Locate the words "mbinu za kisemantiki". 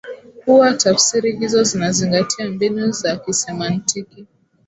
2.49-4.25